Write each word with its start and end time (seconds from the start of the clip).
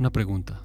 Una 0.00 0.10
pregunta. 0.10 0.62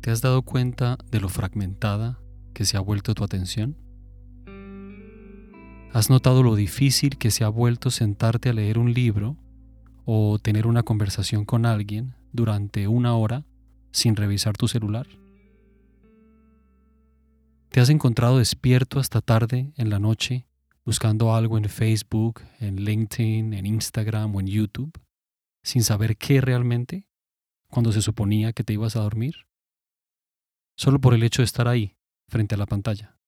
¿Te 0.00 0.10
has 0.10 0.20
dado 0.20 0.42
cuenta 0.42 0.98
de 1.12 1.20
lo 1.20 1.28
fragmentada 1.28 2.18
que 2.52 2.64
se 2.64 2.76
ha 2.76 2.80
vuelto 2.80 3.14
tu 3.14 3.22
atención? 3.22 3.76
¿Has 5.92 6.10
notado 6.10 6.42
lo 6.42 6.56
difícil 6.56 7.16
que 7.16 7.30
se 7.30 7.44
ha 7.44 7.48
vuelto 7.48 7.92
sentarte 7.92 8.48
a 8.48 8.54
leer 8.54 8.80
un 8.80 8.92
libro 8.92 9.36
o 10.04 10.40
tener 10.40 10.66
una 10.66 10.82
conversación 10.82 11.44
con 11.44 11.64
alguien 11.64 12.16
durante 12.32 12.88
una 12.88 13.14
hora 13.14 13.44
sin 13.92 14.16
revisar 14.16 14.56
tu 14.56 14.66
celular? 14.66 15.06
¿Te 17.68 17.78
has 17.78 17.88
encontrado 17.88 18.38
despierto 18.38 18.98
hasta 18.98 19.20
tarde 19.20 19.72
en 19.76 19.90
la 19.90 20.00
noche 20.00 20.48
buscando 20.84 21.36
algo 21.36 21.56
en 21.56 21.68
Facebook, 21.68 22.40
en 22.58 22.84
LinkedIn, 22.84 23.54
en 23.54 23.64
Instagram 23.64 24.34
o 24.34 24.40
en 24.40 24.48
YouTube 24.48 25.00
sin 25.62 25.84
saber 25.84 26.16
qué 26.16 26.40
realmente 26.40 27.06
cuando 27.68 27.92
se 27.92 28.02
suponía 28.02 28.52
que 28.52 28.64
te 28.64 28.72
ibas 28.72 28.96
a 28.96 29.00
dormir? 29.00 29.46
Solo 30.76 31.00
por 31.00 31.14
el 31.14 31.22
hecho 31.22 31.42
de 31.42 31.46
estar 31.46 31.68
ahí, 31.68 31.96
frente 32.28 32.54
a 32.54 32.58
la 32.58 32.66
pantalla. 32.66 33.18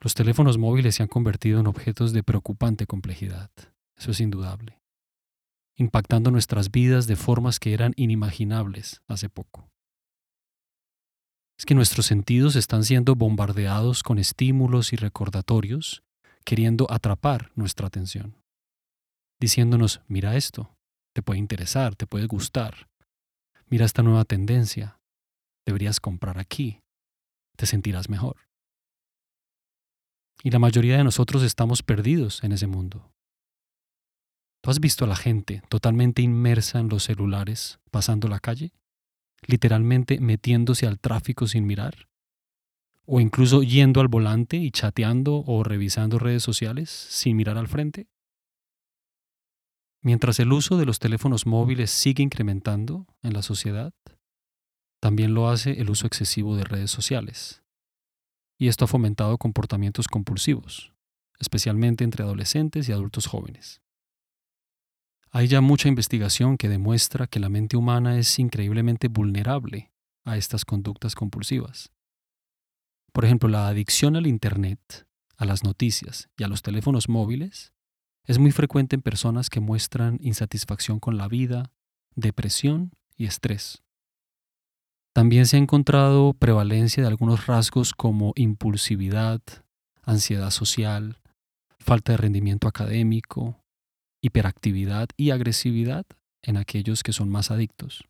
Los 0.00 0.14
teléfonos 0.14 0.58
móviles 0.58 0.94
se 0.94 1.02
han 1.02 1.08
convertido 1.08 1.60
en 1.60 1.66
objetos 1.66 2.12
de 2.12 2.22
preocupante 2.22 2.86
complejidad, 2.86 3.50
eso 3.96 4.10
es 4.10 4.20
indudable, 4.20 4.80
impactando 5.74 6.30
nuestras 6.30 6.70
vidas 6.70 7.06
de 7.06 7.16
formas 7.16 7.58
que 7.58 7.72
eran 7.72 7.92
inimaginables 7.96 9.02
hace 9.08 9.28
poco. 9.28 9.70
Es 11.58 11.64
que 11.64 11.74
nuestros 11.74 12.06
sentidos 12.06 12.54
están 12.54 12.84
siendo 12.84 13.14
bombardeados 13.14 14.02
con 14.02 14.18
estímulos 14.18 14.92
y 14.92 14.96
recordatorios, 14.96 16.02
queriendo 16.44 16.86
atrapar 16.90 17.50
nuestra 17.54 17.86
atención, 17.86 18.36
diciéndonos, 19.40 20.02
mira 20.06 20.36
esto, 20.36 20.75
te 21.16 21.22
puede 21.22 21.38
interesar, 21.38 21.96
te 21.96 22.06
puede 22.06 22.26
gustar, 22.26 22.90
mira 23.68 23.86
esta 23.86 24.02
nueva 24.02 24.26
tendencia, 24.26 25.00
deberías 25.64 25.98
comprar 25.98 26.38
aquí, 26.38 26.82
te 27.56 27.64
sentirás 27.64 28.10
mejor. 28.10 28.36
Y 30.42 30.50
la 30.50 30.58
mayoría 30.58 30.98
de 30.98 31.04
nosotros 31.04 31.42
estamos 31.42 31.82
perdidos 31.82 32.44
en 32.44 32.52
ese 32.52 32.66
mundo. 32.66 33.14
¿Tú 34.62 34.70
has 34.70 34.78
visto 34.78 35.06
a 35.06 35.08
la 35.08 35.16
gente 35.16 35.62
totalmente 35.70 36.20
inmersa 36.20 36.80
en 36.80 36.90
los 36.90 37.04
celulares 37.04 37.78
pasando 37.90 38.28
la 38.28 38.38
calle? 38.38 38.74
Literalmente 39.46 40.20
metiéndose 40.20 40.86
al 40.86 41.00
tráfico 41.00 41.46
sin 41.46 41.64
mirar? 41.64 42.10
¿O 43.06 43.20
incluso 43.20 43.62
yendo 43.62 44.02
al 44.02 44.08
volante 44.08 44.58
y 44.58 44.70
chateando 44.70 45.42
o 45.46 45.64
revisando 45.64 46.18
redes 46.18 46.42
sociales 46.42 46.90
sin 46.90 47.38
mirar 47.38 47.56
al 47.56 47.68
frente? 47.68 48.06
Mientras 50.06 50.38
el 50.38 50.52
uso 50.52 50.76
de 50.76 50.86
los 50.86 51.00
teléfonos 51.00 51.46
móviles 51.46 51.90
sigue 51.90 52.22
incrementando 52.22 53.08
en 53.24 53.32
la 53.32 53.42
sociedad, 53.42 53.92
también 55.02 55.34
lo 55.34 55.48
hace 55.48 55.80
el 55.80 55.90
uso 55.90 56.06
excesivo 56.06 56.54
de 56.54 56.62
redes 56.62 56.92
sociales, 56.92 57.64
y 58.56 58.68
esto 58.68 58.84
ha 58.84 58.86
fomentado 58.86 59.36
comportamientos 59.36 60.06
compulsivos, 60.06 60.92
especialmente 61.40 62.04
entre 62.04 62.22
adolescentes 62.22 62.88
y 62.88 62.92
adultos 62.92 63.26
jóvenes. 63.26 63.82
Hay 65.32 65.48
ya 65.48 65.60
mucha 65.60 65.88
investigación 65.88 66.56
que 66.56 66.68
demuestra 66.68 67.26
que 67.26 67.40
la 67.40 67.48
mente 67.48 67.76
humana 67.76 68.16
es 68.16 68.38
increíblemente 68.38 69.08
vulnerable 69.08 69.90
a 70.24 70.36
estas 70.36 70.64
conductas 70.64 71.16
compulsivas. 71.16 71.90
Por 73.12 73.24
ejemplo, 73.24 73.48
la 73.48 73.66
adicción 73.66 74.14
al 74.14 74.28
Internet, 74.28 75.08
a 75.36 75.46
las 75.46 75.64
noticias 75.64 76.28
y 76.36 76.44
a 76.44 76.48
los 76.48 76.62
teléfonos 76.62 77.08
móviles 77.08 77.72
es 78.26 78.38
muy 78.38 78.50
frecuente 78.50 78.96
en 78.96 79.02
personas 79.02 79.50
que 79.50 79.60
muestran 79.60 80.18
insatisfacción 80.20 80.98
con 80.98 81.16
la 81.16 81.28
vida, 81.28 81.70
depresión 82.14 82.92
y 83.16 83.26
estrés. 83.26 83.82
También 85.14 85.46
se 85.46 85.56
ha 85.56 85.60
encontrado 85.60 86.34
prevalencia 86.34 87.02
de 87.02 87.08
algunos 87.08 87.46
rasgos 87.46 87.94
como 87.94 88.32
impulsividad, 88.36 89.40
ansiedad 90.02 90.50
social, 90.50 91.20
falta 91.78 92.12
de 92.12 92.18
rendimiento 92.18 92.68
académico, 92.68 93.62
hiperactividad 94.20 95.08
y 95.16 95.30
agresividad 95.30 96.04
en 96.42 96.56
aquellos 96.56 97.02
que 97.02 97.12
son 97.12 97.28
más 97.28 97.50
adictos. 97.50 98.04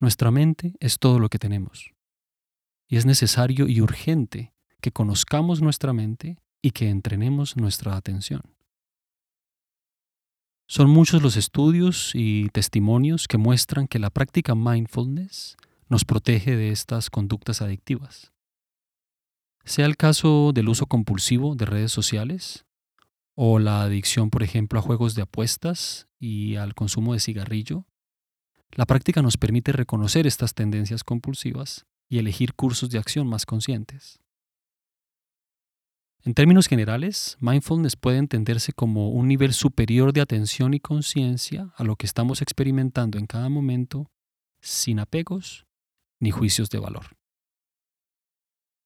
Nuestra 0.00 0.30
mente 0.30 0.74
es 0.80 0.98
todo 0.98 1.18
lo 1.18 1.28
que 1.28 1.38
tenemos. 1.38 1.92
Y 2.88 2.96
es 2.96 3.04
necesario 3.04 3.68
y 3.68 3.80
urgente 3.80 4.54
que 4.80 4.92
conozcamos 4.92 5.60
nuestra 5.60 5.92
mente 5.92 6.38
y 6.62 6.72
que 6.72 6.88
entrenemos 6.88 7.56
nuestra 7.56 7.96
atención. 7.96 8.42
Son 10.66 10.88
muchos 10.88 11.22
los 11.22 11.36
estudios 11.36 12.12
y 12.14 12.48
testimonios 12.50 13.26
que 13.26 13.38
muestran 13.38 13.88
que 13.88 13.98
la 13.98 14.10
práctica 14.10 14.54
mindfulness 14.54 15.56
nos 15.88 16.04
protege 16.04 16.54
de 16.54 16.70
estas 16.70 17.10
conductas 17.10 17.60
adictivas. 17.60 18.32
Sea 19.64 19.86
el 19.86 19.96
caso 19.96 20.52
del 20.54 20.68
uso 20.68 20.86
compulsivo 20.86 21.56
de 21.56 21.66
redes 21.66 21.90
sociales 21.90 22.66
o 23.34 23.58
la 23.58 23.82
adicción, 23.82 24.30
por 24.30 24.42
ejemplo, 24.42 24.78
a 24.78 24.82
juegos 24.82 25.14
de 25.14 25.22
apuestas 25.22 26.06
y 26.20 26.56
al 26.56 26.74
consumo 26.74 27.14
de 27.14 27.20
cigarrillo, 27.20 27.86
la 28.72 28.86
práctica 28.86 29.22
nos 29.22 29.36
permite 29.36 29.72
reconocer 29.72 30.26
estas 30.26 30.54
tendencias 30.54 31.02
compulsivas 31.02 31.86
y 32.08 32.18
elegir 32.18 32.54
cursos 32.54 32.90
de 32.90 32.98
acción 32.98 33.26
más 33.26 33.44
conscientes. 33.44 34.20
En 36.22 36.34
términos 36.34 36.68
generales, 36.68 37.38
mindfulness 37.40 37.96
puede 37.96 38.18
entenderse 38.18 38.74
como 38.74 39.08
un 39.08 39.26
nivel 39.26 39.54
superior 39.54 40.12
de 40.12 40.20
atención 40.20 40.74
y 40.74 40.80
conciencia 40.80 41.72
a 41.76 41.84
lo 41.84 41.96
que 41.96 42.04
estamos 42.04 42.42
experimentando 42.42 43.18
en 43.18 43.26
cada 43.26 43.48
momento, 43.48 44.10
sin 44.60 44.98
apegos 44.98 45.66
ni 46.20 46.30
juicios 46.30 46.68
de 46.68 46.78
valor. 46.78 47.16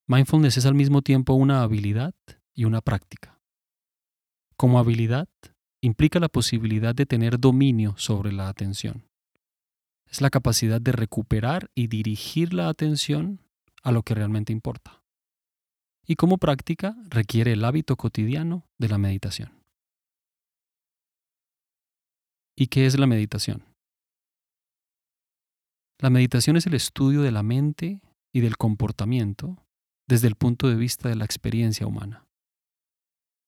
Mindfulness 0.06 0.58
es 0.58 0.66
al 0.66 0.74
mismo 0.74 1.02
tiempo 1.02 1.32
una 1.34 1.62
habilidad 1.62 2.14
y 2.54 2.66
una 2.66 2.80
práctica. 2.80 3.40
Como 4.56 4.78
habilidad, 4.78 5.28
implica 5.80 6.20
la 6.20 6.28
posibilidad 6.28 6.94
de 6.94 7.06
tener 7.06 7.40
dominio 7.40 7.94
sobre 7.96 8.30
la 8.30 8.48
atención. 8.48 9.08
Es 10.06 10.20
la 10.20 10.30
capacidad 10.30 10.80
de 10.80 10.92
recuperar 10.92 11.68
y 11.74 11.88
dirigir 11.88 12.54
la 12.54 12.68
atención 12.68 13.40
a 13.82 13.90
lo 13.90 14.04
que 14.04 14.14
realmente 14.14 14.52
importa 14.52 15.03
y 16.06 16.16
como 16.16 16.38
práctica 16.38 16.96
requiere 17.08 17.52
el 17.52 17.64
hábito 17.64 17.96
cotidiano 17.96 18.66
de 18.78 18.88
la 18.88 18.98
meditación. 18.98 19.52
¿Y 22.56 22.68
qué 22.68 22.86
es 22.86 22.98
la 22.98 23.06
meditación? 23.06 23.64
La 26.00 26.10
meditación 26.10 26.56
es 26.56 26.66
el 26.66 26.74
estudio 26.74 27.22
de 27.22 27.32
la 27.32 27.42
mente 27.42 28.00
y 28.32 28.40
del 28.40 28.56
comportamiento 28.56 29.64
desde 30.08 30.28
el 30.28 30.34
punto 30.34 30.68
de 30.68 30.76
vista 30.76 31.08
de 31.08 31.16
la 31.16 31.24
experiencia 31.24 31.86
humana. 31.86 32.26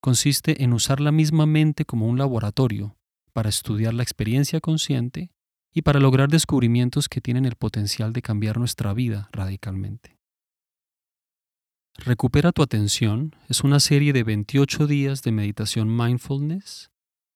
Consiste 0.01 0.63
en 0.63 0.73
usar 0.73 1.01
la 1.01 1.13
misma 1.13 1.47
mente 1.47 1.85
como 1.85 2.07
un 2.07 2.19
laboratorio 2.19 2.97
para 3.33 3.49
estudiar 3.49 3.93
la 3.93 4.03
experiencia 4.03 4.61
consciente 4.61 5.31
y 5.75 5.83
para 5.83 6.01
lograr 6.01 6.31
descubrimientos 6.31 7.09
que 7.09 7.21
tienen 7.21 7.45
el 7.45 7.57
potencial 7.57 8.13
de 8.13 8.23
cambiar 8.23 8.59
nuestra 8.59 8.95
vida 8.95 9.29
radicalmente. 9.33 10.16
Recupera 12.05 12.53
tu 12.53 12.63
atención 12.63 13.35
es 13.49 13.65
una 13.65 13.81
serie 13.81 14.13
de 14.13 14.23
28 14.23 14.87
días 14.87 15.23
de 15.23 15.33
meditación 15.33 15.95
mindfulness 15.97 16.91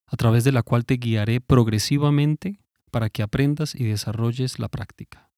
a 0.07 0.17
través 0.17 0.45
de 0.45 0.53
la 0.53 0.63
cual 0.63 0.85
te 0.85 0.95
guiaré 0.95 1.41
progresivamente 1.41 2.61
para 2.91 3.09
que 3.09 3.23
aprendas 3.23 3.75
y 3.75 3.85
desarrolles 3.85 4.59
la 4.59 4.69
práctica. 4.69 5.31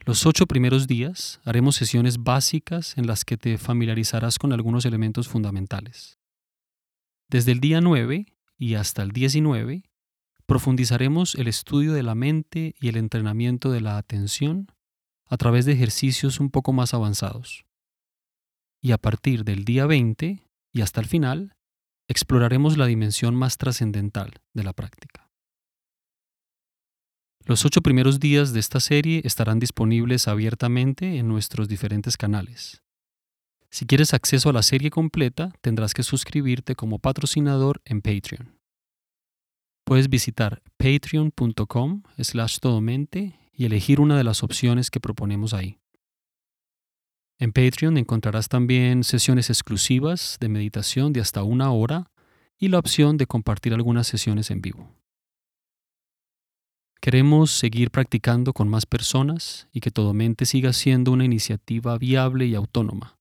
Los 0.00 0.26
ocho 0.26 0.46
primeros 0.46 0.86
días 0.86 1.40
haremos 1.44 1.76
sesiones 1.76 2.18
básicas 2.18 2.96
en 2.96 3.06
las 3.06 3.24
que 3.24 3.36
te 3.36 3.58
familiarizarás 3.58 4.38
con 4.38 4.52
algunos 4.52 4.86
elementos 4.86 5.28
fundamentales. 5.28 6.18
Desde 7.28 7.52
el 7.52 7.60
día 7.60 7.80
9 7.80 8.26
y 8.56 8.74
hasta 8.74 9.02
el 9.02 9.10
19 9.12 9.84
profundizaremos 10.46 11.34
el 11.34 11.48
estudio 11.48 11.92
de 11.92 12.02
la 12.02 12.14
mente 12.14 12.74
y 12.80 12.88
el 12.88 12.96
entrenamiento 12.96 13.70
de 13.70 13.82
la 13.82 13.98
atención 13.98 14.68
a 15.26 15.36
través 15.36 15.64
de 15.64 15.72
ejercicios 15.72 16.40
un 16.40 16.50
poco 16.50 16.72
más 16.72 16.92
avanzados 16.92 17.64
y 18.84 18.92
a 18.92 18.98
partir 18.98 19.44
del 19.44 19.64
día 19.64 19.86
20 19.86 20.46
y 20.70 20.80
hasta 20.82 21.00
el 21.00 21.06
final, 21.06 21.56
exploraremos 22.06 22.76
la 22.76 22.84
dimensión 22.84 23.34
más 23.34 23.56
trascendental 23.56 24.42
de 24.52 24.62
la 24.62 24.74
práctica. 24.74 25.30
Los 27.46 27.64
ocho 27.64 27.80
primeros 27.80 28.20
días 28.20 28.52
de 28.52 28.60
esta 28.60 28.80
serie 28.80 29.22
estarán 29.24 29.58
disponibles 29.58 30.28
abiertamente 30.28 31.16
en 31.16 31.28
nuestros 31.28 31.66
diferentes 31.66 32.18
canales. 32.18 32.82
Si 33.70 33.86
quieres 33.86 34.12
acceso 34.12 34.50
a 34.50 34.52
la 34.52 34.62
serie 34.62 34.90
completa, 34.90 35.54
tendrás 35.62 35.94
que 35.94 36.02
suscribirte 36.02 36.74
como 36.74 36.98
patrocinador 36.98 37.80
en 37.86 38.02
Patreon. 38.02 38.58
Puedes 39.86 40.10
visitar 40.10 40.62
patreon.com 40.76 42.02
slash 42.18 42.58
todomente 42.58 43.40
y 43.50 43.64
elegir 43.64 43.98
una 43.98 44.18
de 44.18 44.24
las 44.24 44.42
opciones 44.42 44.90
que 44.90 45.00
proponemos 45.00 45.54
ahí. 45.54 45.78
En 47.38 47.52
Patreon 47.52 47.98
encontrarás 47.98 48.48
también 48.48 49.02
sesiones 49.04 49.50
exclusivas 49.50 50.38
de 50.40 50.48
meditación 50.48 51.12
de 51.12 51.20
hasta 51.20 51.42
una 51.42 51.72
hora 51.72 52.10
y 52.58 52.68
la 52.68 52.78
opción 52.78 53.16
de 53.16 53.26
compartir 53.26 53.74
algunas 53.74 54.06
sesiones 54.06 54.50
en 54.50 54.62
vivo. 54.62 54.94
Queremos 57.00 57.50
seguir 57.50 57.90
practicando 57.90 58.52
con 58.54 58.68
más 58.68 58.86
personas 58.86 59.68
y 59.72 59.80
que 59.80 59.90
Todo 59.90 60.14
Mente 60.14 60.46
siga 60.46 60.72
siendo 60.72 61.12
una 61.12 61.24
iniciativa 61.24 61.98
viable 61.98 62.46
y 62.46 62.54
autónoma. 62.54 63.18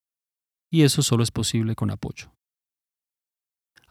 Y 0.72 0.84
eso 0.84 1.04
solo 1.04 1.24
es 1.24 1.32
posible 1.32 1.76
con 1.76 1.92
apoyo. 1.92 2.32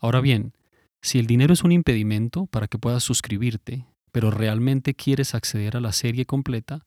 Ahora 0.01 0.21
bien, 0.21 0.55
si 1.03 1.19
el 1.19 1.27
dinero 1.27 1.53
es 1.53 1.63
un 1.63 1.73
impedimento 1.73 2.47
para 2.47 2.69
que 2.69 2.79
puedas 2.79 3.03
suscribirte, 3.03 3.87
pero 4.13 4.31
realmente 4.31 4.95
quieres 4.95 5.35
acceder 5.35 5.77
a 5.77 5.81
la 5.81 5.93
serie 5.93 6.27
completa, 6.27 6.87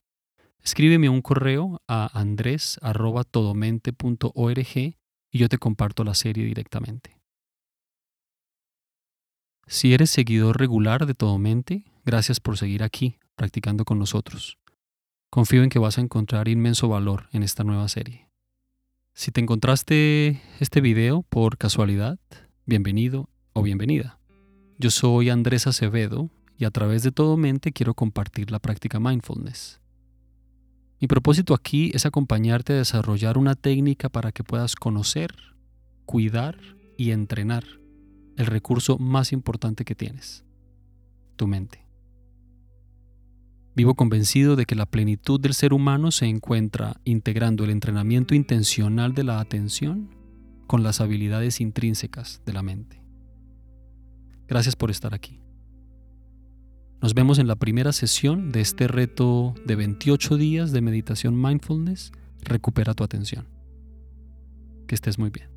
escríbeme 0.65 1.09
un 1.09 1.21
correo 1.21 1.81
a 1.87 2.09
andres.todomente.org 2.19 4.77
y 4.77 5.37
yo 5.37 5.47
te 5.47 5.59
comparto 5.59 6.03
la 6.03 6.15
serie 6.15 6.43
directamente. 6.43 7.19
Si 9.67 9.93
eres 9.93 10.09
seguidor 10.09 10.59
regular 10.59 11.05
de 11.05 11.13
Todo 11.13 11.37
Mente, 11.37 11.85
gracias 12.03 12.39
por 12.39 12.57
seguir 12.57 12.83
aquí, 12.83 13.19
practicando 13.35 13.85
con 13.85 13.99
nosotros. 13.99 14.57
Confío 15.29 15.63
en 15.63 15.69
que 15.69 15.79
vas 15.79 15.97
a 15.97 16.01
encontrar 16.01 16.47
inmenso 16.47 16.87
valor 16.87 17.29
en 17.31 17.43
esta 17.43 17.63
nueva 17.63 17.87
serie. 17.87 18.29
Si 19.13 19.31
te 19.31 19.41
encontraste 19.41 20.41
este 20.59 20.81
video 20.81 21.23
por 21.23 21.57
casualidad, 21.57 22.19
bienvenido 22.65 23.29
o 23.53 23.61
bienvenida. 23.61 24.19
Yo 24.77 24.89
soy 24.89 25.29
Andrés 25.29 25.67
Acevedo 25.67 26.29
y 26.57 26.65
a 26.65 26.71
través 26.71 27.03
de 27.03 27.11
Todo 27.11 27.37
Mente 27.37 27.71
quiero 27.71 27.93
compartir 27.93 28.51
la 28.51 28.59
práctica 28.59 28.99
mindfulness. 28.99 29.79
Mi 31.05 31.07
propósito 31.07 31.53
aquí 31.53 31.91
es 31.93 32.07
acompañarte 32.07 32.73
a 32.73 32.77
desarrollar 32.77 33.37
una 33.37 33.53
técnica 33.53 34.09
para 34.09 34.31
que 34.31 34.43
puedas 34.43 34.75
conocer, 34.75 35.35
cuidar 36.07 36.57
y 36.97 37.11
entrenar 37.11 37.63
el 38.37 38.47
recurso 38.47 38.97
más 38.97 39.31
importante 39.31 39.85
que 39.85 39.93
tienes, 39.93 40.45
tu 41.35 41.45
mente. 41.45 41.85
Vivo 43.75 43.93
convencido 43.93 44.55
de 44.55 44.65
que 44.65 44.73
la 44.73 44.87
plenitud 44.87 45.39
del 45.39 45.53
ser 45.53 45.73
humano 45.73 46.09
se 46.09 46.25
encuentra 46.25 46.99
integrando 47.03 47.65
el 47.65 47.69
entrenamiento 47.69 48.33
intencional 48.33 49.13
de 49.13 49.25
la 49.25 49.39
atención 49.39 50.09
con 50.65 50.81
las 50.81 51.01
habilidades 51.01 51.61
intrínsecas 51.61 52.41
de 52.47 52.53
la 52.53 52.63
mente. 52.63 52.99
Gracias 54.47 54.75
por 54.75 54.89
estar 54.89 55.13
aquí. 55.13 55.44
Nos 57.01 57.13
vemos 57.13 57.39
en 57.39 57.47
la 57.47 57.55
primera 57.55 57.91
sesión 57.91 58.51
de 58.51 58.61
este 58.61 58.87
reto 58.87 59.53
de 59.65 59.75
28 59.75 60.37
días 60.37 60.71
de 60.71 60.81
meditación 60.81 61.39
mindfulness. 61.39 62.11
Recupera 62.41 62.93
tu 62.93 63.03
atención. 63.03 63.47
Que 64.87 64.95
estés 64.95 65.19
muy 65.19 65.29
bien. 65.29 65.54